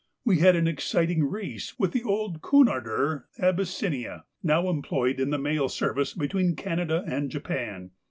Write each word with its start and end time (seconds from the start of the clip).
We 0.25 0.39
had 0.39 0.55
an 0.55 0.67
exciting 0.67 1.23
race 1.25 1.77
with 1.77 1.91
the 1.91 2.01
old 2.01 2.41
Cunarder 2.41 3.25
'Abyssinia,' 3.37 4.23
now 4.41 4.67
employed 4.67 5.19
in 5.19 5.29
the 5.29 5.37
mail 5.37 5.69
service 5.69 6.15
between 6.15 6.55
Canada 6.55 7.03
and 7.05 7.29
Japan. 7.29 7.91